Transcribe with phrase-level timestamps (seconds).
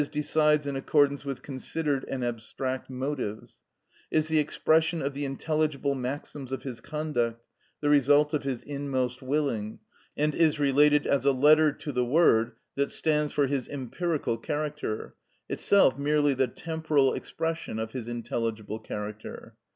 [0.09, 6.63] _,decides in accordance with considered and abstract motives,—is the expression of the intelligible maxims of
[6.63, 7.45] his conduct,
[7.81, 9.77] the result of his inmost willing,
[10.17, 15.13] and is related as a letter to the word that stands for his empirical character,
[15.47, 19.53] itself merely the temporal expression of his intelligible character.